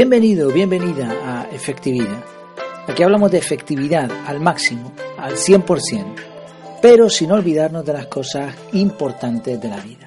Bienvenido, 0.00 0.50
bienvenida 0.50 1.10
a 1.26 1.54
Efectividad. 1.54 2.24
Aquí 2.88 3.02
hablamos 3.02 3.30
de 3.30 3.36
efectividad 3.36 4.10
al 4.26 4.40
máximo, 4.40 4.94
al 5.18 5.34
100%, 5.34 6.14
pero 6.80 7.10
sin 7.10 7.30
olvidarnos 7.32 7.84
de 7.84 7.92
las 7.92 8.06
cosas 8.06 8.54
importantes 8.72 9.60
de 9.60 9.68
la 9.68 9.78
vida. 9.80 10.06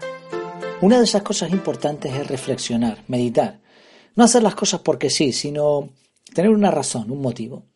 Una 0.82 0.98
de 0.98 1.04
esas 1.04 1.22
cosas 1.22 1.52
importantes 1.52 2.12
es 2.12 2.28
reflexionar, 2.28 3.04
meditar. 3.08 3.62
No 4.16 4.24
hacer 4.24 4.42
las 4.42 4.56
cosas 4.56 4.82
porque 4.82 5.12
sí, 5.12 5.32
sino 5.32 5.90
tener 6.34 6.50
una 6.50 6.72
razón, 6.72 7.12
un 7.12 7.22
motivo. 7.22 7.68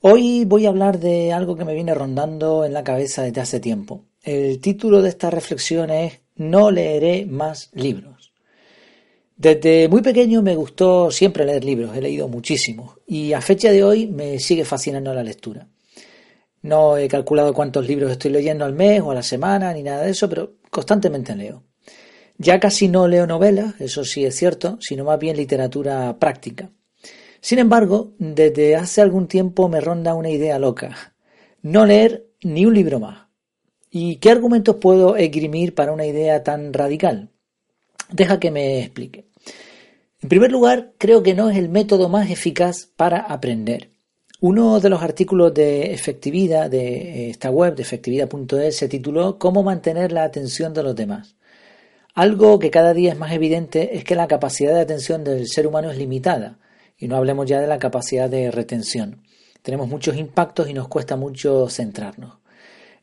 Hoy 0.00 0.44
voy 0.44 0.66
a 0.66 0.70
hablar 0.70 0.98
de 0.98 1.32
algo 1.32 1.54
que 1.54 1.64
me 1.64 1.74
viene 1.74 1.94
rondando 1.94 2.64
en 2.64 2.72
la 2.72 2.82
cabeza 2.82 3.22
desde 3.22 3.42
hace 3.42 3.60
tiempo. 3.60 4.06
El 4.24 4.58
título 4.58 5.02
de 5.02 5.10
esta 5.10 5.30
reflexión 5.30 5.90
es 5.90 6.18
No 6.34 6.72
leeré 6.72 7.26
más 7.26 7.70
libros. 7.74 8.17
Desde 9.38 9.88
muy 9.88 10.02
pequeño 10.02 10.42
me 10.42 10.56
gustó 10.56 11.12
siempre 11.12 11.44
leer 11.44 11.64
libros, 11.64 11.96
he 11.96 12.00
leído 12.00 12.26
muchísimos 12.26 12.96
y 13.06 13.32
a 13.34 13.40
fecha 13.40 13.70
de 13.70 13.84
hoy 13.84 14.08
me 14.08 14.40
sigue 14.40 14.64
fascinando 14.64 15.14
la 15.14 15.22
lectura. 15.22 15.68
No 16.62 16.96
he 16.96 17.06
calculado 17.06 17.54
cuántos 17.54 17.86
libros 17.86 18.10
estoy 18.10 18.32
leyendo 18.32 18.64
al 18.64 18.72
mes 18.72 19.00
o 19.00 19.12
a 19.12 19.14
la 19.14 19.22
semana 19.22 19.72
ni 19.72 19.84
nada 19.84 20.02
de 20.02 20.10
eso, 20.10 20.28
pero 20.28 20.54
constantemente 20.70 21.36
leo. 21.36 21.62
Ya 22.36 22.58
casi 22.58 22.88
no 22.88 23.06
leo 23.06 23.28
novelas, 23.28 23.80
eso 23.80 24.04
sí 24.04 24.24
es 24.24 24.34
cierto, 24.34 24.76
sino 24.80 25.04
más 25.04 25.20
bien 25.20 25.36
literatura 25.36 26.18
práctica. 26.18 26.72
Sin 27.40 27.60
embargo, 27.60 28.14
desde 28.18 28.74
hace 28.74 29.02
algún 29.02 29.28
tiempo 29.28 29.68
me 29.68 29.80
ronda 29.80 30.14
una 30.14 30.30
idea 30.30 30.58
loca. 30.58 31.14
No 31.62 31.86
leer 31.86 32.26
ni 32.42 32.66
un 32.66 32.74
libro 32.74 32.98
más. 32.98 33.28
¿Y 33.88 34.16
qué 34.16 34.32
argumentos 34.32 34.76
puedo 34.80 35.14
esgrimir 35.14 35.76
para 35.76 35.92
una 35.92 36.06
idea 36.06 36.42
tan 36.42 36.72
radical? 36.72 37.30
Deja 38.10 38.40
que 38.40 38.50
me 38.50 38.80
explique. 38.80 39.27
En 40.20 40.28
primer 40.28 40.50
lugar, 40.50 40.94
creo 40.98 41.22
que 41.22 41.34
no 41.34 41.48
es 41.48 41.56
el 41.56 41.68
método 41.68 42.08
más 42.08 42.28
eficaz 42.28 42.88
para 42.96 43.18
aprender. 43.18 43.90
Uno 44.40 44.80
de 44.80 44.90
los 44.90 45.00
artículos 45.00 45.54
de 45.54 45.92
efectividad 45.92 46.68
de 46.68 47.30
esta 47.30 47.50
web, 47.50 47.76
de 47.76 47.82
efectividad.es, 47.82 48.76
se 48.76 48.88
tituló 48.88 49.38
Cómo 49.38 49.62
mantener 49.62 50.10
la 50.10 50.24
atención 50.24 50.74
de 50.74 50.82
los 50.82 50.96
demás. 50.96 51.36
Algo 52.14 52.58
que 52.58 52.70
cada 52.70 52.94
día 52.94 53.12
es 53.12 53.18
más 53.18 53.30
evidente 53.30 53.96
es 53.96 54.02
que 54.02 54.16
la 54.16 54.26
capacidad 54.26 54.74
de 54.74 54.80
atención 54.80 55.22
del 55.22 55.46
ser 55.46 55.68
humano 55.68 55.88
es 55.88 55.96
limitada 55.96 56.58
y 56.98 57.06
no 57.06 57.16
hablemos 57.16 57.46
ya 57.46 57.60
de 57.60 57.68
la 57.68 57.78
capacidad 57.78 58.28
de 58.28 58.50
retención. 58.50 59.22
Tenemos 59.62 59.88
muchos 59.88 60.16
impactos 60.16 60.68
y 60.68 60.74
nos 60.74 60.88
cuesta 60.88 61.14
mucho 61.14 61.68
centrarnos. 61.68 62.38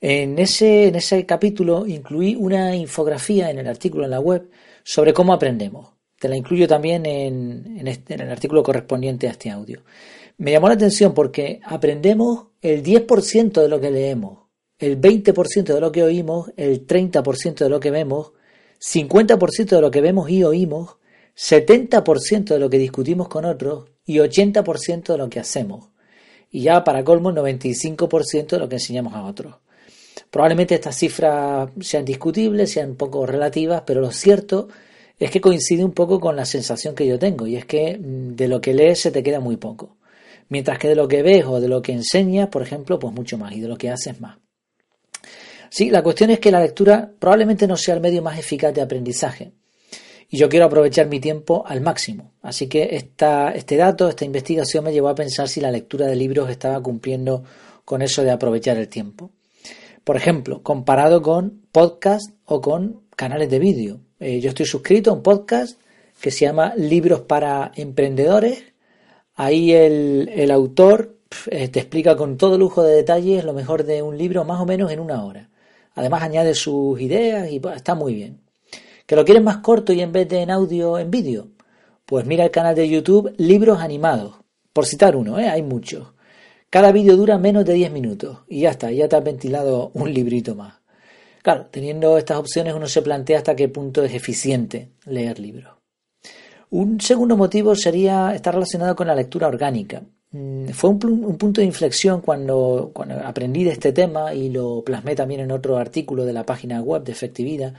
En 0.01 0.37
ese, 0.37 0.87
en 0.87 0.95
ese 0.95 1.25
capítulo 1.25 1.87
incluí 1.87 2.35
una 2.35 2.75
infografía 2.75 3.49
en 3.49 3.59
el 3.59 3.67
artículo 3.67 4.03
en 4.03 4.11
la 4.11 4.19
web 4.19 4.49
sobre 4.83 5.13
cómo 5.13 5.31
aprendemos. 5.31 5.94
Te 6.19 6.29
la 6.29 6.35
incluyo 6.35 6.67
también 6.67 7.05
en, 7.05 7.77
en, 7.77 7.87
este, 7.87 8.13
en 8.13 8.21
el 8.21 8.31
artículo 8.31 8.63
correspondiente 8.63 9.27
a 9.27 9.31
este 9.31 9.49
audio. 9.49 9.83
Me 10.37 10.51
llamó 10.51 10.67
la 10.67 10.75
atención 10.75 11.13
porque 11.13 11.59
aprendemos 11.63 12.47
el 12.61 12.83
10% 12.83 13.61
de 13.61 13.69
lo 13.69 13.79
que 13.79 13.91
leemos, 13.91 14.39
el 14.79 14.99
20% 14.99 15.73
de 15.73 15.79
lo 15.79 15.91
que 15.91 16.03
oímos, 16.03 16.51
el 16.57 16.85
30% 16.85 17.55
de 17.55 17.69
lo 17.69 17.79
que 17.79 17.91
vemos, 17.91 18.33
50% 18.79 19.69
de 19.69 19.81
lo 19.81 19.91
que 19.91 20.01
vemos 20.01 20.29
y 20.29 20.43
oímos, 20.43 20.97
70% 21.35 22.45
de 22.45 22.59
lo 22.59 22.69
que 22.69 22.77
discutimos 22.77 23.27
con 23.27 23.45
otros 23.45 23.89
y 24.05 24.17
80% 24.17 25.13
de 25.13 25.17
lo 25.17 25.29
que 25.29 25.39
hacemos. 25.39 25.89
Y 26.49 26.61
ya 26.61 26.83
para 26.83 27.03
colmo, 27.03 27.31
95% 27.31 28.47
de 28.47 28.59
lo 28.59 28.69
que 28.69 28.75
enseñamos 28.75 29.13
a 29.13 29.23
otros. 29.23 29.55
Probablemente 30.29 30.75
estas 30.75 30.97
cifras 30.97 31.69
sean 31.81 32.05
discutibles, 32.05 32.71
sean 32.71 32.95
poco 32.95 33.25
relativas, 33.25 33.83
pero 33.85 34.01
lo 34.01 34.11
cierto 34.11 34.67
es 34.69 34.75
que 35.17 35.41
coincide 35.41 35.83
un 35.83 35.91
poco 35.91 36.19
con 36.19 36.35
la 36.35 36.45
sensación 36.45 36.95
que 36.95 37.07
yo 37.07 37.17
tengo, 37.19 37.47
y 37.47 37.55
es 37.55 37.65
que 37.65 37.97
mm, 37.97 38.35
de 38.35 38.47
lo 38.47 38.61
que 38.61 38.73
lees 38.73 38.99
se 38.99 39.11
te 39.11 39.23
queda 39.23 39.39
muy 39.39 39.57
poco. 39.57 39.97
Mientras 40.49 40.77
que 40.77 40.87
de 40.87 40.95
lo 40.95 41.07
que 41.07 41.23
ves 41.23 41.45
o 41.45 41.59
de 41.59 41.67
lo 41.67 41.81
que 41.81 41.93
enseñas, 41.93 42.49
por 42.49 42.61
ejemplo, 42.61 42.99
pues 42.99 43.13
mucho 43.13 43.37
más, 43.37 43.53
y 43.53 43.61
de 43.61 43.67
lo 43.67 43.77
que 43.77 43.89
haces 43.89 44.19
más. 44.21 44.37
Sí, 45.69 45.89
la 45.89 46.03
cuestión 46.03 46.29
es 46.29 46.39
que 46.39 46.51
la 46.51 46.61
lectura 46.61 47.11
probablemente 47.19 47.67
no 47.67 47.75
sea 47.75 47.95
el 47.95 48.01
medio 48.01 48.21
más 48.21 48.37
eficaz 48.37 48.73
de 48.73 48.81
aprendizaje 48.81 49.51
y 50.29 50.37
yo 50.37 50.49
quiero 50.49 50.65
aprovechar 50.65 51.07
mi 51.07 51.19
tiempo 51.19 51.63
al 51.65 51.81
máximo. 51.81 52.33
Así 52.41 52.67
que 52.67 52.95
esta, 52.95 53.51
este 53.51 53.77
dato, 53.77 54.09
esta 54.09 54.25
investigación 54.25 54.83
me 54.83 54.91
llevó 54.91 55.09
a 55.09 55.15
pensar 55.15 55.47
si 55.47 55.61
la 55.61 55.71
lectura 55.71 56.07
de 56.07 56.15
libros 56.15 56.49
estaba 56.49 56.81
cumpliendo 56.81 57.43
con 57.83 58.01
eso 58.01 58.23
de 58.23 58.31
aprovechar 58.31 58.77
el 58.77 58.89
tiempo. 58.89 59.31
Por 60.03 60.17
ejemplo, 60.17 60.61
comparado 60.63 61.21
con 61.21 61.61
podcast 61.71 62.31
o 62.45 62.61
con 62.61 63.03
canales 63.15 63.49
de 63.49 63.59
vídeo. 63.59 64.01
Eh, 64.27 64.39
yo 64.39 64.49
estoy 64.49 64.65
suscrito 64.65 65.11
a 65.11 65.13
un 65.13 65.21
podcast 65.21 65.79
que 66.19 66.31
se 66.31 66.47
llama 66.47 66.73
Libros 66.75 67.21
para 67.21 67.71
Emprendedores. 67.75 68.63
Ahí 69.35 69.71
el, 69.71 70.49
autor 70.49 71.19
eh, 71.51 71.67
te 71.67 71.79
explica 71.79 72.15
con 72.15 72.35
todo 72.35 72.57
lujo 72.57 72.81
de 72.81 72.95
detalles 72.95 73.45
lo 73.45 73.53
mejor 73.53 73.83
de 73.83 74.01
un 74.01 74.17
libro 74.17 74.43
más 74.43 74.59
o 74.59 74.65
menos 74.65 74.91
en 74.91 74.99
una 74.99 75.23
hora. 75.23 75.51
Además 75.93 76.23
añade 76.23 76.55
sus 76.55 76.99
ideas 76.99 77.51
y 77.51 77.61
está 77.75 77.93
muy 77.93 78.15
bien. 78.15 78.41
¿Que 79.05 79.15
lo 79.15 79.25
quieres 79.25 79.43
más 79.43 79.57
corto 79.57 79.93
y 79.93 80.01
en 80.01 80.11
vez 80.11 80.27
de 80.27 80.41
en 80.41 80.49
audio, 80.49 80.97
en 80.97 81.11
vídeo? 81.11 81.49
Pues 82.07 82.25
mira 82.25 82.45
el 82.45 82.51
canal 82.51 82.73
de 82.73 82.89
YouTube 82.89 83.31
Libros 83.37 83.79
Animados. 83.79 84.37
Por 84.73 84.87
citar 84.87 85.15
uno, 85.15 85.37
¿eh? 85.37 85.49
hay 85.49 85.61
muchos. 85.61 86.13
Cada 86.71 86.91
vídeo 86.91 87.15
dura 87.15 87.37
menos 87.37 87.63
de 87.63 87.75
10 87.75 87.91
minutos 87.91 88.39
y 88.49 88.61
ya 88.61 88.71
está, 88.71 88.89
ya 88.89 89.07
te 89.07 89.17
has 89.17 89.23
ventilado 89.23 89.91
un 89.93 90.11
librito 90.11 90.55
más. 90.55 90.84
Claro, 91.45 91.67
teniendo 91.69 92.17
estas 92.17 92.39
opciones 92.39 92.73
uno 92.73 92.87
se 92.87 93.03
plantea 93.03 93.37
hasta 93.37 93.55
qué 93.55 93.69
punto 93.69 94.03
es 94.03 94.11
eficiente 94.15 94.89
leer 95.05 95.37
libros. 95.37 95.75
Un 96.71 96.99
segundo 96.99 97.37
motivo 97.37 97.75
sería 97.75 98.33
estar 98.33 98.55
relacionado 98.55 98.95
con 98.95 99.05
la 99.05 99.13
lectura 99.13 99.47
orgánica. 99.47 100.01
Mm, 100.31 100.69
fue 100.69 100.89
un, 100.89 101.23
un, 101.23 101.37
punto 101.37 101.61
de 101.61 101.67
inflexión 101.67 102.21
cuando, 102.21 102.89
cuando 102.91 103.19
aprendí 103.19 103.63
de 103.63 103.73
este 103.73 103.91
tema 103.91 104.33
y 104.33 104.49
lo 104.49 104.83
plasmé 104.83 105.13
también 105.13 105.41
en 105.41 105.51
otro 105.51 105.77
artículo 105.77 106.25
de 106.25 106.33
la 106.33 106.47
página 106.47 106.81
web 106.81 107.03
de 107.03 107.11
Efectividad 107.11 107.75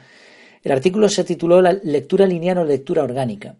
el 0.66 0.72
artículo 0.72 1.08
se 1.08 1.22
tituló 1.22 1.62
La 1.62 1.72
lectura 1.72 2.26
lineal 2.26 2.58
o 2.58 2.64
lectura 2.64 3.04
orgánica 3.04 3.54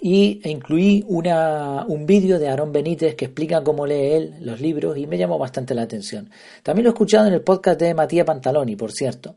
y 0.00 0.40
incluí 0.44 1.04
una, 1.08 1.84
un 1.86 2.06
vídeo 2.06 2.38
de 2.38 2.48
Aarón 2.48 2.72
Benítez 2.72 3.14
que 3.14 3.26
explica 3.26 3.62
cómo 3.62 3.86
lee 3.86 4.12
él 4.12 4.34
los 4.40 4.60
libros 4.60 4.96
y 4.96 5.06
me 5.06 5.18
llamó 5.18 5.38
bastante 5.38 5.74
la 5.74 5.82
atención. 5.82 6.30
También 6.62 6.84
lo 6.84 6.90
he 6.90 6.94
escuchado 6.94 7.26
en 7.26 7.34
el 7.34 7.42
podcast 7.42 7.78
de 7.80 7.94
Matías 7.94 8.26
Pantaloni, 8.26 8.76
por 8.76 8.92
cierto. 8.92 9.36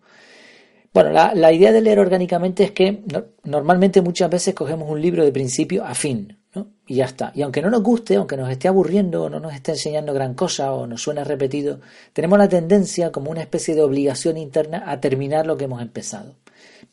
Bueno, 0.93 1.09
la, 1.09 1.33
la 1.33 1.51
idea 1.51 1.71
de 1.71 1.81
leer 1.81 1.99
orgánicamente 1.99 2.63
es 2.63 2.71
que 2.71 3.03
no, 3.11 3.25
normalmente 3.43 4.01
muchas 4.01 4.29
veces 4.29 4.53
cogemos 4.53 4.89
un 4.89 5.01
libro 5.01 5.25
de 5.25 5.31
principio 5.31 5.83
a 5.83 5.95
fin, 5.95 6.37
¿no? 6.53 6.67
Y 6.87 6.95
ya 6.95 7.05
está. 7.05 7.31
Y 7.33 7.41
aunque 7.41 7.61
no 7.63 7.71
nos 7.71 7.81
guste, 7.81 8.15
aunque 8.15 8.37
nos 8.37 8.49
esté 8.49 8.67
aburriendo 8.67 9.23
o 9.23 9.29
no 9.29 9.39
nos 9.39 9.53
esté 9.53 9.71
enseñando 9.71 10.13
gran 10.13 10.35
cosa 10.35 10.71
o 10.71 10.85
nos 10.85 11.01
suene 11.01 11.23
repetido, 11.23 11.79
tenemos 12.13 12.37
la 12.37 12.47
tendencia 12.47 13.11
como 13.11 13.31
una 13.31 13.41
especie 13.41 13.73
de 13.73 13.81
obligación 13.81 14.37
interna 14.37 14.83
a 14.85 15.01
terminar 15.01 15.47
lo 15.47 15.57
que 15.57 15.65
hemos 15.65 15.81
empezado. 15.81 16.35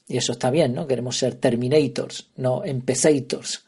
Y 0.06 0.16
eso 0.16 0.32
está 0.32 0.50
bien, 0.50 0.74
¿no? 0.74 0.86
Queremos 0.86 1.16
ser 1.16 1.36
terminators, 1.36 2.30
no 2.36 2.64
empezators. 2.64 3.64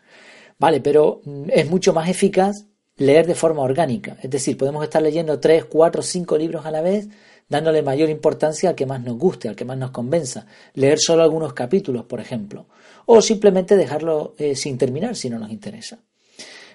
Vale, 0.58 0.80
pero 0.80 1.20
mm, 1.24 1.44
es 1.48 1.70
mucho 1.70 1.92
más 1.92 2.08
eficaz 2.08 2.66
leer 2.96 3.26
de 3.26 3.34
forma 3.34 3.62
orgánica. 3.62 4.16
Es 4.22 4.30
decir, 4.30 4.56
podemos 4.56 4.82
estar 4.84 5.02
leyendo 5.02 5.38
tres, 5.40 5.64
cuatro, 5.64 6.02
cinco 6.02 6.36
libros 6.36 6.66
a 6.66 6.70
la 6.70 6.80
vez, 6.80 7.08
dándole 7.48 7.82
mayor 7.82 8.10
importancia 8.10 8.70
al 8.70 8.74
que 8.74 8.86
más 8.86 9.02
nos 9.02 9.18
guste, 9.18 9.48
al 9.48 9.56
que 9.56 9.64
más 9.64 9.78
nos 9.78 9.90
convenza. 9.90 10.46
Leer 10.74 10.98
solo 10.98 11.22
algunos 11.22 11.52
capítulos, 11.52 12.04
por 12.04 12.20
ejemplo. 12.20 12.66
O 13.06 13.20
simplemente 13.20 13.76
dejarlo 13.76 14.34
eh, 14.38 14.54
sin 14.54 14.78
terminar 14.78 15.16
si 15.16 15.28
no 15.30 15.38
nos 15.38 15.50
interesa. 15.50 15.98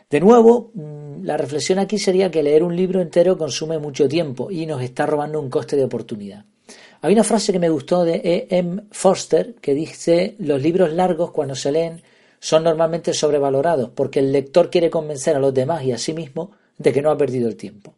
De 0.09 0.19
nuevo, 0.19 0.71
mm, 0.73 1.23
la 1.23 1.37
reflexión 1.37 1.79
aquí 1.79 1.97
sería 1.97 2.31
que 2.31 2.43
leer 2.43 2.63
un 2.63 2.75
libro 2.75 3.01
entero 3.01 3.37
consume 3.37 3.79
mucho 3.79 4.07
tiempo 4.07 4.49
y 4.51 4.65
nos 4.65 4.81
está 4.81 5.05
robando 5.05 5.39
un 5.39 5.49
coste 5.49 5.75
de 5.75 5.83
oportunidad. 5.83 6.45
Hay 7.01 7.13
una 7.13 7.23
frase 7.23 7.51
que 7.51 7.59
me 7.59 7.69
gustó 7.69 8.03
de 8.03 8.21
E. 8.23 8.47
M. 8.49 8.83
Forster 8.91 9.55
que 9.55 9.73
dice, 9.73 10.35
los 10.39 10.61
libros 10.61 10.91
largos 10.93 11.31
cuando 11.31 11.55
se 11.55 11.71
leen 11.71 12.01
son 12.39 12.63
normalmente 12.63 13.13
sobrevalorados 13.13 13.89
porque 13.89 14.19
el 14.19 14.31
lector 14.31 14.69
quiere 14.69 14.89
convencer 14.89 15.35
a 15.35 15.39
los 15.39 15.53
demás 15.53 15.83
y 15.83 15.91
a 15.91 15.97
sí 15.97 16.13
mismo 16.13 16.51
de 16.77 16.93
que 16.93 17.01
no 17.01 17.11
ha 17.11 17.17
perdido 17.17 17.47
el 17.47 17.55
tiempo. 17.55 17.95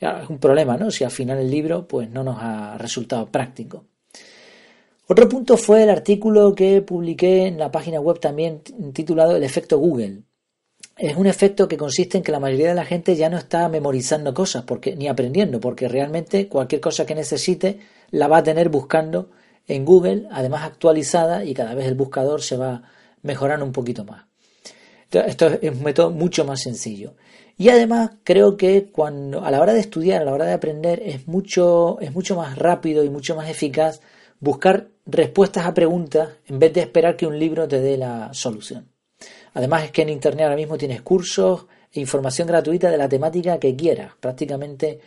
Es 0.00 0.28
un 0.28 0.38
problema, 0.38 0.76
¿no? 0.76 0.90
Si 0.90 1.04
al 1.04 1.10
final 1.10 1.38
el 1.38 1.50
libro 1.50 1.86
pues 1.86 2.10
no 2.10 2.22
nos 2.22 2.36
ha 2.40 2.76
resultado 2.78 3.26
práctico. 3.26 3.84
Otro 5.06 5.28
punto 5.28 5.56
fue 5.56 5.82
el 5.82 5.90
artículo 5.90 6.54
que 6.54 6.82
publiqué 6.82 7.46
en 7.46 7.58
la 7.58 7.70
página 7.70 8.00
web 8.00 8.20
también 8.20 8.60
titulado 8.92 9.36
El 9.36 9.44
efecto 9.44 9.78
Google 9.78 10.22
es 10.96 11.16
un 11.16 11.26
efecto 11.26 11.66
que 11.66 11.76
consiste 11.76 12.18
en 12.18 12.24
que 12.24 12.30
la 12.30 12.38
mayoría 12.38 12.68
de 12.68 12.74
la 12.74 12.84
gente 12.84 13.16
ya 13.16 13.28
no 13.28 13.36
está 13.36 13.68
memorizando 13.68 14.32
cosas 14.32 14.62
porque, 14.62 14.94
ni 14.94 15.08
aprendiendo, 15.08 15.58
porque 15.58 15.88
realmente 15.88 16.48
cualquier 16.48 16.80
cosa 16.80 17.04
que 17.04 17.16
necesite 17.16 17.80
la 18.14 18.28
va 18.28 18.38
a 18.38 18.42
tener 18.42 18.68
buscando 18.68 19.30
en 19.66 19.84
Google, 19.84 20.28
además 20.30 20.62
actualizada, 20.62 21.44
y 21.44 21.52
cada 21.52 21.74
vez 21.74 21.86
el 21.86 21.94
buscador 21.94 22.42
se 22.42 22.56
va 22.56 22.82
mejorando 23.22 23.64
un 23.64 23.72
poquito 23.72 24.04
más. 24.04 24.26
Esto 25.10 25.46
es 25.46 25.72
un 25.72 25.82
método 25.82 26.10
mucho 26.10 26.44
más 26.44 26.62
sencillo. 26.62 27.14
Y 27.56 27.68
además 27.68 28.10
creo 28.24 28.56
que 28.56 28.90
cuando 28.90 29.44
a 29.44 29.50
la 29.50 29.60
hora 29.60 29.72
de 29.72 29.80
estudiar, 29.80 30.22
a 30.22 30.24
la 30.24 30.32
hora 30.32 30.44
de 30.44 30.52
aprender, 30.52 31.02
es 31.04 31.26
mucho, 31.26 31.98
es 32.00 32.12
mucho 32.12 32.36
más 32.36 32.56
rápido 32.56 33.04
y 33.04 33.10
mucho 33.10 33.34
más 33.34 33.48
eficaz 33.48 34.00
buscar 34.40 34.88
respuestas 35.06 35.66
a 35.66 35.74
preguntas 35.74 36.30
en 36.46 36.58
vez 36.58 36.72
de 36.72 36.82
esperar 36.82 37.16
que 37.16 37.26
un 37.26 37.38
libro 37.38 37.66
te 37.66 37.80
dé 37.80 37.96
la 37.96 38.32
solución. 38.32 38.88
Además 39.54 39.84
es 39.84 39.90
que 39.90 40.02
en 40.02 40.08
Internet 40.08 40.44
ahora 40.44 40.56
mismo 40.56 40.78
tienes 40.78 41.02
cursos 41.02 41.66
e 41.92 42.00
información 42.00 42.46
gratuita 42.46 42.90
de 42.90 42.98
la 42.98 43.08
temática 43.08 43.58
que 43.58 43.74
quieras, 43.74 44.12
prácticamente 44.20 45.00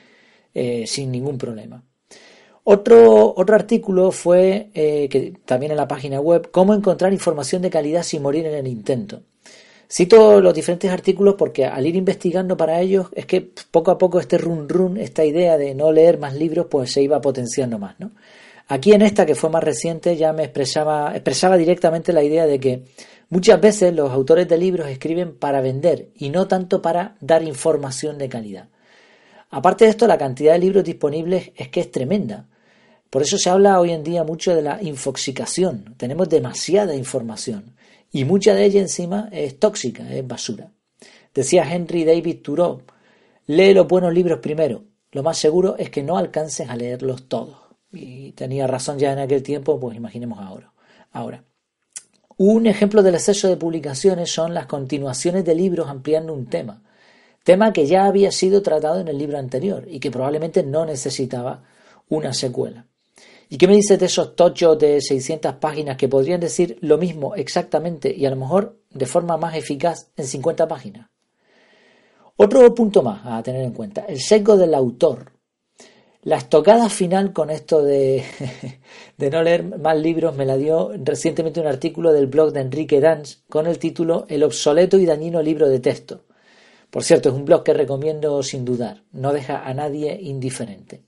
eh, 0.54 0.86
sin 0.88 1.12
ningún 1.12 1.38
problema. 1.38 1.84
Otro, 2.70 3.34
otro 3.38 3.56
artículo 3.56 4.12
fue, 4.12 4.72
eh, 4.74 5.08
que 5.10 5.32
también 5.46 5.72
en 5.72 5.78
la 5.78 5.88
página 5.88 6.20
web, 6.20 6.52
cómo 6.52 6.74
encontrar 6.74 7.14
información 7.14 7.62
de 7.62 7.70
calidad 7.70 8.04
sin 8.04 8.22
morir 8.22 8.46
en 8.46 8.56
el 8.56 8.68
intento. 8.68 9.22
Cito 9.90 10.42
los 10.42 10.54
diferentes 10.54 10.92
artículos 10.92 11.36
porque 11.36 11.64
al 11.66 11.88
ir 11.88 11.96
investigando 11.96 12.58
para 12.58 12.82
ellos 12.82 13.08
es 13.16 13.26
que 13.26 13.40
poco 13.72 13.92
a 13.92 13.98
poco 13.98 14.20
este 14.20 14.38
run 14.38 14.68
run, 14.68 14.98
esta 14.98 15.24
idea 15.24 15.58
de 15.58 15.76
no 15.76 15.94
leer 15.94 16.20
más 16.20 16.36
libros, 16.36 16.68
pues 16.70 16.92
se 16.92 17.02
iba 17.02 17.22
potenciando 17.22 17.80
más, 17.80 17.98
¿no? 18.02 18.12
Aquí 18.68 18.92
en 18.92 19.02
esta, 19.02 19.26
que 19.26 19.36
fue 19.36 19.50
más 19.50 19.64
reciente, 19.64 20.18
ya 20.18 20.34
me 20.34 20.44
expresaba, 20.44 21.14
expresaba 21.14 21.56
directamente 21.56 22.12
la 22.12 22.22
idea 22.22 22.46
de 22.48 22.60
que 22.60 22.84
muchas 23.30 23.62
veces 23.62 23.96
los 23.96 24.12
autores 24.12 24.46
de 24.46 24.58
libros 24.58 24.90
escriben 24.90 25.38
para 25.38 25.62
vender 25.62 26.10
y 26.18 26.32
no 26.32 26.50
tanto 26.50 26.82
para 26.82 27.16
dar 27.22 27.44
información 27.44 28.18
de 28.18 28.28
calidad. 28.28 28.68
Aparte 29.52 29.86
de 29.86 29.92
esto, 29.92 30.06
la 30.06 30.18
cantidad 30.18 30.52
de 30.52 30.60
libros 30.60 30.84
disponibles 30.84 31.52
es 31.56 31.70
que 31.70 31.80
es 31.80 31.90
tremenda. 31.92 32.48
Por 33.10 33.22
eso 33.22 33.38
se 33.38 33.50
habla 33.50 33.80
hoy 33.80 33.92
en 33.92 34.04
día 34.04 34.24
mucho 34.24 34.54
de 34.54 34.62
la 34.62 34.82
infoxicación. 34.82 35.96
Tenemos 35.98 36.28
demasiada 36.28 36.96
información 36.96 37.76
y 38.12 38.26
mucha 38.26 38.54
de 38.54 38.66
ella 38.66 38.82
encima 38.82 39.30
es 39.32 39.60
tóxica, 39.60 40.14
es 40.14 40.28
basura. 40.28 40.72
Decía 41.34 41.72
Henry 41.72 42.04
David 42.04 42.42
Thoreau, 42.42 42.82
lee 43.46 43.74
los 43.74 43.88
buenos 43.88 44.14
libros 44.14 44.40
primero. 44.40 44.84
Lo 45.12 45.24
más 45.24 45.38
seguro 45.38 45.78
es 45.78 45.90
que 45.90 46.04
no 46.04 46.18
alcances 46.18 46.70
a 46.70 46.76
leerlos 46.76 47.30
todos. 47.30 47.58
Y 47.92 48.34
tenía 48.34 48.68
razón 48.68 49.00
ya 49.00 49.14
en 49.14 49.20
aquel 49.20 49.42
tiempo, 49.42 49.80
pues 49.80 49.96
imaginemos 49.96 50.40
ahora. 50.40 50.74
Ahora, 51.12 51.44
un 52.36 52.68
ejemplo 52.68 53.02
del 53.02 53.16
exceso 53.16 53.48
de 53.48 53.58
publicaciones 53.58 54.32
son 54.32 54.54
las 54.54 54.66
continuaciones 54.66 55.46
de 55.46 55.56
libros 55.56 55.88
ampliando 55.88 56.34
un 56.34 56.48
tema, 56.48 56.84
tema 57.44 57.72
que 57.72 57.88
ya 57.88 58.06
había 58.06 58.32
sido 58.32 58.62
tratado 58.62 59.00
en 59.00 59.08
el 59.08 59.18
libro 59.18 59.38
anterior 59.38 59.86
y 59.88 60.00
que 60.00 60.12
probablemente 60.12 60.64
no 60.64 60.86
necesitaba 60.86 61.64
una 62.10 62.34
secuela. 62.34 62.86
¿Y 63.50 63.58
qué 63.58 63.68
me 63.68 63.76
dices 63.76 63.98
de 63.98 64.08
esos 64.08 64.36
tochos 64.36 64.78
de 64.78 65.00
600 65.00 65.56
páginas 65.56 65.96
que 65.96 66.10
podrían 66.10 66.42
decir 66.42 66.78
lo 66.82 66.98
mismo 66.98 67.34
exactamente 67.36 68.14
y 68.14 68.26
a 68.26 68.30
lo 68.30 68.36
mejor 68.36 68.82
de 68.90 69.06
forma 69.06 69.38
más 69.38 69.56
eficaz 69.56 70.12
en 70.18 70.26
50 70.26 70.68
páginas? 70.68 71.10
Otro 72.36 72.76
punto 72.76 73.02
más 73.02 73.22
a 73.26 73.42
tener 73.42 73.64
en 73.64 73.72
cuenta, 73.72 74.06
el 74.08 74.20
sesgo 74.20 74.58
del 74.58 74.76
autor. 74.76 75.32
La 76.24 76.36
estocada 76.36 76.90
final 76.90 77.32
con 77.32 77.50
esto 77.50 77.82
de, 77.82 78.24
no 79.18 79.42
leer 79.42 79.64
más 79.64 79.98
libros 79.98 80.36
me 80.36 80.46
la 80.46 80.58
dio 80.58 80.92
recientemente 81.04 81.62
un 81.62 81.68
artículo 81.68 82.12
del 82.12 82.28
blog 82.28 82.52
de 82.52 82.60
Enrique 82.62 83.00
Danz 83.00 83.44
con 83.50 83.66
el 83.66 83.80
título 83.80 84.26
El 84.28 84.44
obsoleto 84.44 84.98
y 84.98 85.06
dañino 85.06 85.42
libro 85.42 85.70
de 85.70 85.80
texto. 85.80 86.26
Por 86.90 87.04
cierto, 87.04 87.30
es 87.30 87.36
un 87.36 87.46
blog 87.46 87.64
que 87.64 87.74
recomiendo 87.74 88.44
sin 88.44 88.66
dudar, 88.66 89.04
no 89.14 89.32
deja 89.32 89.66
a 89.66 89.74
nadie 89.74 90.20
indiferente. 90.22 91.07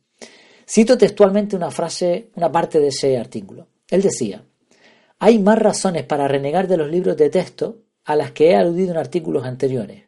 Cito 0.72 1.00
textualmente 1.00 1.56
una 1.56 1.72
frase, 1.72 2.30
una 2.36 2.52
parte 2.52 2.80
de 2.80 2.90
ese 2.90 3.18
artículo. 3.18 3.70
Él 3.90 4.04
decía, 4.04 4.46
hay 5.18 5.40
más 5.40 5.58
razones 5.58 6.04
para 6.04 6.28
renegar 6.28 6.68
de 6.68 6.78
los 6.78 6.92
libros 6.92 7.18
de 7.18 7.32
texto 7.32 7.80
a 8.06 8.16
las 8.16 8.34
que 8.34 8.52
he 8.52 8.56
aludido 8.56 8.92
en 8.92 8.98
artículos 8.98 9.46
anteriores. 9.46 10.04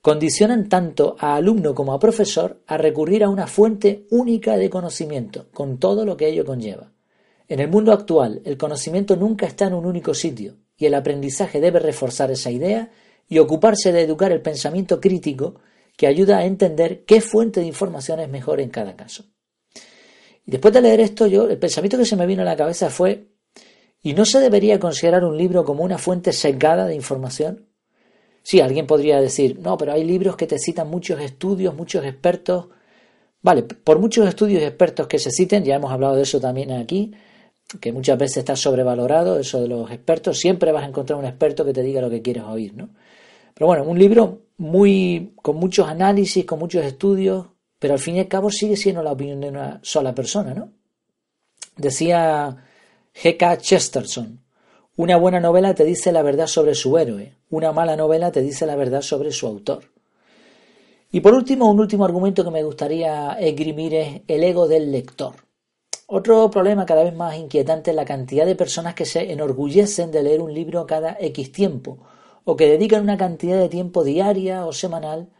Condicionan 0.00 0.68
tanto 0.68 1.16
a 1.18 1.34
alumno 1.34 1.74
como 1.74 1.94
a 1.94 1.98
profesor 1.98 2.62
a 2.68 2.76
recurrir 2.76 3.24
a 3.24 3.28
una 3.28 3.48
fuente 3.48 4.06
única 4.12 4.56
de 4.56 4.70
conocimiento, 4.70 5.48
con 5.52 5.78
todo 5.78 6.04
lo 6.04 6.16
que 6.16 6.28
ello 6.28 6.44
conlleva. 6.44 6.92
En 7.48 7.58
el 7.58 7.68
mundo 7.68 7.92
actual, 7.92 8.40
el 8.44 8.56
conocimiento 8.56 9.16
nunca 9.16 9.46
está 9.46 9.66
en 9.66 9.74
un 9.74 9.84
único 9.84 10.14
sitio, 10.14 10.58
y 10.76 10.86
el 10.86 10.94
aprendizaje 10.94 11.60
debe 11.60 11.80
reforzar 11.80 12.30
esa 12.30 12.52
idea 12.52 12.92
y 13.28 13.40
ocuparse 13.40 13.90
de 13.90 14.02
educar 14.02 14.30
el 14.30 14.42
pensamiento 14.42 15.00
crítico 15.00 15.56
que 15.96 16.06
ayuda 16.06 16.38
a 16.38 16.44
entender 16.44 17.04
qué 17.04 17.20
fuente 17.20 17.58
de 17.58 17.66
información 17.66 18.20
es 18.20 18.28
mejor 18.28 18.60
en 18.60 18.70
cada 18.70 18.94
caso. 18.94 19.24
Y 20.44 20.50
después 20.50 20.74
de 20.74 20.80
leer 20.80 21.00
esto, 21.00 21.26
yo, 21.26 21.48
el 21.48 21.58
pensamiento 21.58 21.98
que 21.98 22.04
se 22.04 22.16
me 22.16 22.26
vino 22.26 22.42
a 22.42 22.44
la 22.44 22.56
cabeza 22.56 22.90
fue, 22.90 23.28
¿y 24.02 24.14
no 24.14 24.24
se 24.24 24.40
debería 24.40 24.80
considerar 24.80 25.24
un 25.24 25.36
libro 25.36 25.64
como 25.64 25.84
una 25.84 25.98
fuente 25.98 26.32
sesgada 26.32 26.86
de 26.86 26.94
información? 26.94 27.66
Sí, 28.42 28.60
alguien 28.60 28.86
podría 28.86 29.20
decir, 29.20 29.58
no, 29.60 29.76
pero 29.78 29.92
hay 29.92 30.04
libros 30.04 30.36
que 30.36 30.46
te 30.48 30.58
citan 30.58 30.88
muchos 30.88 31.20
estudios, 31.20 31.74
muchos 31.74 32.04
expertos. 32.04 32.68
Vale, 33.40 33.62
por 33.62 34.00
muchos 34.00 34.28
estudios 34.28 34.62
y 34.62 34.64
expertos 34.64 35.06
que 35.06 35.18
se 35.18 35.30
citen, 35.30 35.64
ya 35.64 35.76
hemos 35.76 35.92
hablado 35.92 36.16
de 36.16 36.22
eso 36.22 36.40
también 36.40 36.72
aquí, 36.72 37.12
que 37.80 37.92
muchas 37.92 38.18
veces 38.18 38.38
está 38.38 38.56
sobrevalorado, 38.56 39.38
eso 39.38 39.60
de 39.60 39.68
los 39.68 39.90
expertos, 39.90 40.38
siempre 40.38 40.72
vas 40.72 40.84
a 40.84 40.88
encontrar 40.88 41.18
un 41.18 41.24
experto 41.24 41.64
que 41.64 41.72
te 41.72 41.82
diga 41.82 42.00
lo 42.00 42.10
que 42.10 42.22
quieres 42.22 42.42
oír, 42.44 42.74
¿no? 42.74 42.90
Pero 43.54 43.66
bueno, 43.66 43.84
un 43.84 43.98
libro 43.98 44.42
muy 44.56 45.34
con 45.36 45.56
muchos 45.56 45.88
análisis, 45.88 46.44
con 46.44 46.58
muchos 46.58 46.84
estudios, 46.84 47.46
pero 47.82 47.94
al 47.94 48.00
fin 48.00 48.14
y 48.14 48.20
al 48.20 48.28
cabo 48.28 48.48
sigue 48.48 48.76
siendo 48.76 49.02
la 49.02 49.10
opinión 49.10 49.40
de 49.40 49.48
una 49.48 49.80
sola 49.82 50.14
persona, 50.14 50.54
¿no? 50.54 50.70
Decía 51.76 52.64
G.K. 53.12 53.58
Chesterton, 53.58 54.38
una 54.94 55.16
buena 55.16 55.40
novela 55.40 55.74
te 55.74 55.82
dice 55.82 56.12
la 56.12 56.22
verdad 56.22 56.46
sobre 56.46 56.76
su 56.76 56.96
héroe, 56.96 57.34
una 57.50 57.72
mala 57.72 57.96
novela 57.96 58.30
te 58.30 58.40
dice 58.40 58.66
la 58.66 58.76
verdad 58.76 59.02
sobre 59.02 59.32
su 59.32 59.48
autor. 59.48 59.82
Y 61.10 61.22
por 61.22 61.34
último, 61.34 61.68
un 61.68 61.80
último 61.80 62.04
argumento 62.04 62.44
que 62.44 62.52
me 62.52 62.62
gustaría 62.62 63.32
esgrimir 63.32 63.94
es 63.94 64.20
el 64.28 64.44
ego 64.44 64.68
del 64.68 64.92
lector. 64.92 65.34
Otro 66.06 66.48
problema 66.52 66.86
cada 66.86 67.02
vez 67.02 67.16
más 67.16 67.36
inquietante 67.36 67.90
es 67.90 67.96
la 67.96 68.04
cantidad 68.04 68.46
de 68.46 68.54
personas 68.54 68.94
que 68.94 69.06
se 69.06 69.32
enorgullecen 69.32 70.12
de 70.12 70.22
leer 70.22 70.40
un 70.40 70.54
libro 70.54 70.86
cada 70.86 71.16
X 71.18 71.50
tiempo, 71.50 71.98
o 72.44 72.54
que 72.54 72.68
dedican 72.68 73.02
una 73.02 73.16
cantidad 73.16 73.58
de 73.58 73.68
tiempo 73.68 74.04
diaria 74.04 74.66
o 74.66 74.72
semanal 74.72 75.30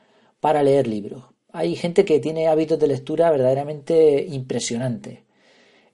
para 0.41 0.65
leer 0.65 0.89
libros. 0.89 1.32
Hay 1.53 1.77
gente 1.77 2.05
que 2.05 2.19
tiene 2.19 2.49
hábitos 2.49 2.79
de 2.79 2.87
lectura 2.87 3.31
verdaderamente 3.31 4.25
impresionantes. 4.27 5.21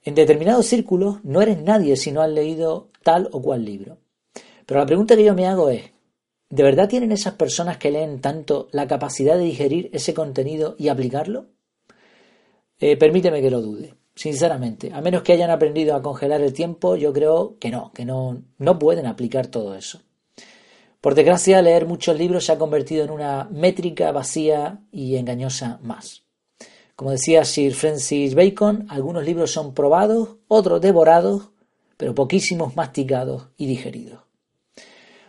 En 0.03 0.15
determinados 0.15 0.65
círculos 0.65 1.17
no 1.23 1.41
eres 1.41 1.61
nadie 1.61 1.97
si 1.97 2.11
no 2.11 2.21
has 2.21 2.29
leído 2.29 2.89
tal 3.03 3.29
o 3.33 3.41
cual 3.41 3.65
libro. 3.65 3.97
Pero 4.65 4.79
la 4.79 4.85
pregunta 4.85 5.17
que 5.17 5.25
yo 5.25 5.35
me 5.35 5.47
hago 5.47 5.69
es, 5.69 5.83
¿de 6.49 6.63
verdad 6.63 6.87
tienen 6.87 7.11
esas 7.11 7.33
personas 7.33 7.77
que 7.77 7.91
leen 7.91 8.21
tanto 8.21 8.69
la 8.71 8.87
capacidad 8.87 9.37
de 9.37 9.43
digerir 9.43 9.89
ese 9.91 10.13
contenido 10.13 10.75
y 10.77 10.87
aplicarlo? 10.87 11.47
Eh, 12.79 12.95
permíteme 12.95 13.41
que 13.41 13.51
lo 13.51 13.61
dude, 13.61 13.95
sinceramente. 14.15 14.93
A 14.93 15.01
menos 15.01 15.23
que 15.23 15.33
hayan 15.33 15.51
aprendido 15.51 15.93
a 15.93 16.01
congelar 16.01 16.41
el 16.41 16.53
tiempo, 16.53 16.95
yo 16.95 17.11
creo 17.11 17.57
que 17.59 17.69
no, 17.69 17.91
que 17.91 18.05
no, 18.05 18.41
no 18.57 18.79
pueden 18.79 19.05
aplicar 19.05 19.47
todo 19.47 19.75
eso. 19.75 19.99
Por 21.01 21.15
desgracia, 21.15 21.61
leer 21.61 21.85
muchos 21.85 22.17
libros 22.17 22.45
se 22.45 22.51
ha 22.51 22.57
convertido 22.57 23.05
en 23.05 23.11
una 23.11 23.47
métrica 23.51 24.11
vacía 24.11 24.81
y 24.91 25.15
engañosa 25.15 25.79
más. 25.81 26.25
Como 26.95 27.11
decía 27.11 27.45
Sir 27.45 27.73
Francis 27.73 28.35
Bacon, 28.35 28.85
algunos 28.89 29.23
libros 29.23 29.51
son 29.51 29.73
probados, 29.73 30.35
otros 30.49 30.81
devorados, 30.81 31.51
pero 31.95 32.13
poquísimos 32.13 32.75
masticados 32.75 33.47
y 33.55 33.67
digeridos. 33.67 34.23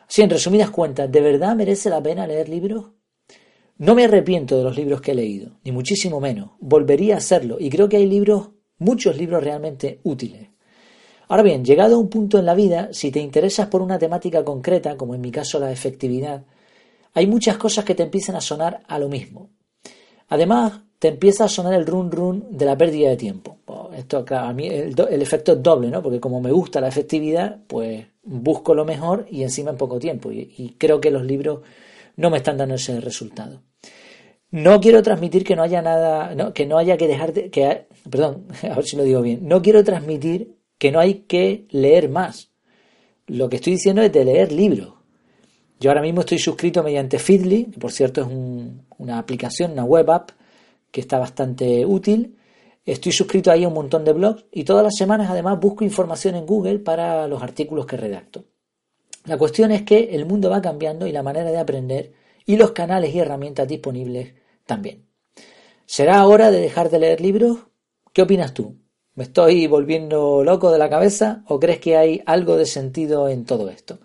Así, 0.09 0.23
en 0.23 0.31
resumidas 0.31 0.71
cuentas, 0.71 1.11
¿de 1.11 1.21
verdad 1.21 1.55
merece 1.55 1.89
la 1.89 2.03
pena 2.03 2.27
leer 2.27 2.49
libros? 2.49 2.87
No 3.79 3.95
me 3.95 4.05
arrepiento 4.05 4.59
de 4.59 4.65
los 4.65 4.77
libros 4.77 5.01
que 5.01 5.13
he 5.13 5.15
leído, 5.15 5.61
ni 5.63 5.71
muchísimo 5.71 6.21
menos. 6.21 6.51
Volvería 6.59 7.15
a 7.15 7.19
hacerlo 7.19 7.59
y 7.61 7.71
creo 7.71 7.89
que 7.89 7.97
hay 7.97 8.07
libros, 8.07 8.51
muchos 8.79 9.17
libros 9.17 9.43
realmente 9.43 10.01
útiles. 10.03 10.50
Ahora 11.31 11.45
bien, 11.45 11.65
llegado 11.65 11.95
a 11.95 11.99
un 11.99 12.09
punto 12.09 12.41
en 12.41 12.45
la 12.45 12.55
vida, 12.55 12.89
si 12.91 13.13
te 13.13 13.21
interesas 13.21 13.69
por 13.69 13.83
una 13.83 14.01
temática 14.01 14.45
concreta, 14.45 14.97
como 14.97 15.15
en 15.15 15.21
mi 15.21 15.31
caso 15.31 15.61
la 15.61 15.71
efectividad, 15.71 16.43
hay 17.15 17.29
muchas 17.29 17.57
cosas 17.57 17.85
que 17.85 17.95
te 17.95 18.03
empiezan 18.03 18.35
a 18.35 18.41
sonar 18.41 18.83
a 18.89 18.99
lo 18.99 19.09
mismo. 19.09 19.49
Además, 20.29 20.81
te 20.99 21.07
empieza 21.07 21.45
a 21.45 21.49
sonar 21.49 21.75
el 21.75 21.87
run 21.87 22.11
run 22.11 22.47
de 22.51 22.65
la 22.65 22.77
pérdida 22.77 23.11
de 23.11 23.17
tiempo. 23.17 23.59
Esto 23.97 24.25
a 24.29 24.53
mí 24.53 24.67
el, 24.67 25.23
efecto 25.23 25.53
es 25.53 25.63
doble, 25.63 25.89
¿no? 25.89 26.03
Porque 26.03 26.19
como 26.19 26.41
me 26.41 26.51
gusta 26.51 26.81
la 26.81 26.89
efectividad, 26.89 27.61
pues 27.69 28.05
busco 28.25 28.75
lo 28.75 28.85
mejor 28.85 29.25
y 29.31 29.45
encima 29.45 29.71
en 29.71 29.77
poco 29.77 30.01
tiempo. 30.01 30.33
Y, 30.33 30.75
creo 30.79 31.01
que 31.01 31.13
los 31.13 31.25
libros 31.25 31.61
no 32.17 32.29
me 32.29 32.39
están 32.39 32.57
dando 32.57 32.75
ese 32.75 33.01
resultado. 33.01 33.63
No 34.51 34.81
quiero 34.81 35.01
transmitir 35.01 35.45
que 35.45 35.55
no 35.55 35.63
haya 35.63 35.81
nada, 35.81 36.53
que 36.53 36.67
no 36.67 36.77
haya 36.77 36.97
que 36.97 37.07
dejar 37.07 37.33
de, 37.33 37.51
que, 37.51 37.87
perdón, 38.11 38.47
a 38.69 38.75
ver 38.75 38.85
si 38.85 38.97
lo 38.97 39.05
digo 39.05 39.23
bien. 39.23 39.47
No 39.47 39.63
quiero 39.63 39.85
transmitir 39.85 40.59
que 40.81 40.91
no 40.91 40.99
hay 40.99 41.27
que 41.29 41.67
leer 41.69 42.09
más. 42.09 42.51
Lo 43.27 43.51
que 43.51 43.57
estoy 43.57 43.75
diciendo 43.75 44.01
es 44.01 44.11
de 44.11 44.25
leer 44.25 44.51
libros. 44.51 44.95
Yo 45.79 45.91
ahora 45.91 46.01
mismo 46.01 46.21
estoy 46.21 46.39
suscrito 46.39 46.83
mediante 46.83 47.19
Feedly, 47.19 47.67
que 47.67 47.79
por 47.79 47.93
cierto 47.93 48.23
es 48.23 48.29
una 48.97 49.19
aplicación, 49.19 49.73
una 49.73 49.85
web 49.85 50.11
app 50.11 50.31
que 50.91 51.03
está 51.03 51.19
bastante 51.19 51.85
útil. 51.85 52.39
Estoy 52.87 53.13
suscrito 53.13 53.51
ahí 53.51 53.63
a 53.65 53.69
un 53.69 53.75
montón 53.75 54.07
de 54.07 54.15
blogs 54.15 54.47
y 54.51 54.65
todas 54.65 54.83
las 54.83 54.97
semanas 54.97 55.29
además 55.31 55.61
busco 55.61 55.85
información 55.85 56.35
en 56.35 56.47
Google 56.47 56.79
para 56.79 57.29
los 57.29 57.43
artículos 57.43 57.85
que 57.85 57.99
redacto. 57.99 58.47
La 59.27 59.37
cuestión 59.37 59.73
es 59.73 59.83
que 59.83 60.15
el 60.15 60.25
mundo 60.25 60.49
va 60.49 60.63
cambiando 60.63 61.07
y 61.07 61.13
la 61.13 61.23
manera 61.23 61.51
de 61.51 61.59
aprender 61.59 62.15
y 62.47 62.57
los 62.57 62.71
canales 62.71 63.15
y 63.15 63.19
herramientas 63.19 63.69
disponibles 63.69 64.33
también. 64.65 65.05
¿Será 65.85 66.27
hora 66.27 66.51
de 66.51 66.59
dejar 66.59 66.89
de 66.89 67.01
leer 67.01 67.21
libros? 67.21 67.59
¿Qué 68.15 68.23
opinas 68.23 68.55
tú? 68.55 68.80
¿Me 69.15 69.25
estoy 69.25 69.67
volviendo 69.67 70.43
loco 70.45 70.71
de 70.71 70.79
la 70.79 70.89
cabeza 70.89 71.43
o 71.49 71.59
crees 71.59 71.81
que 71.81 71.97
hay 71.97 72.23
algo 72.27 72.57
de 72.57 72.67
sentido 72.67 73.29
en 73.29 73.45
todo 73.45 73.69
esto? 73.69 73.99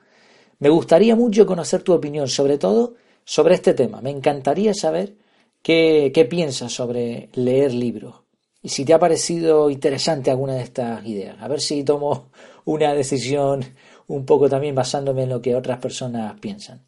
Me 0.60 0.70
gustaría 0.70 1.16
mucho 1.16 1.46
conocer 1.46 1.84
tu 1.84 1.94
opinión, 1.94 2.28
sobre 2.28 2.58
todo 2.58 2.96
sobre 3.24 3.56
este 3.56 3.74
tema. 3.74 4.02
Me 4.02 4.10
encantaría 4.10 4.74
saber 4.74 5.16
qué, 5.62 6.12
qué 6.14 6.26
piensas 6.26 6.74
sobre 6.74 7.30
leer 7.34 7.74
libros 7.74 8.26
y 8.66 8.70
si 8.70 8.84
te 8.84 8.96
ha 8.96 9.00
parecido 9.00 9.70
interesante 9.70 10.32
alguna 10.32 10.56
de 10.56 10.64
estas 10.64 11.06
ideas. 11.06 11.38
A 11.40 11.48
ver 11.48 11.62
si 11.62 11.84
tomo 11.84 12.32
una 12.66 12.96
decisión 12.96 13.64
un 14.08 14.26
poco 14.26 14.50
también 14.50 14.74
basándome 14.74 15.22
en 15.22 15.30
lo 15.30 15.40
que 15.40 15.56
otras 15.56 15.78
personas 15.78 16.40
piensan. 16.40 16.84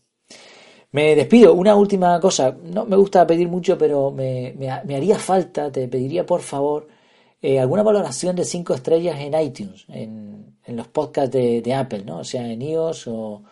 Me 0.91 1.15
despido. 1.15 1.53
Una 1.53 1.75
última 1.75 2.19
cosa. 2.19 2.57
No 2.63 2.85
me 2.85 2.95
gusta 2.95 3.27
pedir 3.27 3.47
mucho, 3.47 3.77
pero 3.77 4.09
me, 4.09 4.55
haría 4.71 5.19
falta, 5.19 5.71
te 5.71 5.87
pediría 5.87 6.25
por 6.25 6.41
favor, 6.41 6.87
eh, 7.41 7.59
alguna 7.59 7.83
valoración 7.83 8.35
de 8.35 8.45
cinco 8.45 8.73
estrellas 8.73 9.19
en 9.19 9.39
iTunes, 9.39 9.85
en, 9.89 10.57
los 10.67 10.87
podcasts 10.89 11.31
de, 11.31 11.73
Apple, 11.73 12.03
¿no? 12.03 12.19
O 12.19 12.23
sea, 12.23 12.45
en 12.45 12.61
iOS 12.61 13.07
o, 13.07 13.43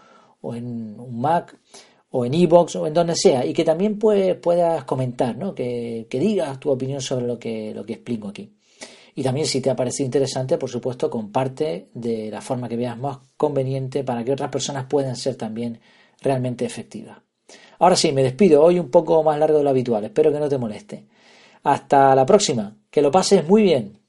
en 0.53 0.99
un 0.99 1.21
Mac 1.21 1.57
o 2.11 2.25
en 2.25 2.33
iBox 2.33 2.75
o 2.75 2.87
en 2.87 2.93
donde 2.93 3.15
sea. 3.15 3.45
Y 3.45 3.53
que 3.53 3.63
también 3.63 3.97
puedas 3.97 4.83
comentar, 4.83 5.37
¿no? 5.37 5.55
Que, 5.55 6.07
que, 6.09 6.19
digas 6.19 6.59
tu 6.59 6.71
opinión 6.71 7.01
sobre 7.01 7.25
lo 7.25 7.39
que, 7.39 7.73
lo 7.73 7.85
que 7.85 7.93
explico 7.93 8.27
aquí. 8.27 8.51
Y 9.15 9.23
también 9.23 9.47
si 9.47 9.61
te 9.61 9.69
ha 9.69 9.75
parecido 9.75 10.05
interesante, 10.05 10.57
por 10.57 10.69
supuesto, 10.69 11.09
comparte 11.09 11.87
de 11.93 12.29
la 12.29 12.41
forma 12.41 12.67
que 12.67 12.75
veas 12.75 12.97
más 12.97 13.19
conveniente 13.37 14.03
para 14.03 14.25
que 14.25 14.33
otras 14.33 14.49
personas 14.49 14.85
puedan 14.89 15.15
ser 15.15 15.35
también 15.35 15.79
realmente 16.21 16.65
efectivas. 16.65 17.19
Ahora 17.79 17.95
sí, 17.95 18.11
me 18.11 18.23
despido, 18.23 18.61
hoy 18.61 18.77
un 18.77 18.89
poco 18.89 19.23
más 19.23 19.39
largo 19.39 19.57
de 19.57 19.63
lo 19.63 19.69
habitual, 19.69 20.03
espero 20.03 20.33
que 20.33 20.39
no 20.39 20.49
te 20.49 20.57
moleste. 20.57 21.05
Hasta 21.63 22.13
la 22.13 22.25
próxima, 22.25 22.75
que 22.95 23.01
lo 23.01 23.11
pases 23.11 23.45
muy 23.45 23.61
bien. 23.61 24.04